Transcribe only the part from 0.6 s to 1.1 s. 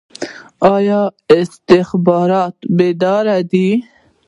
آیا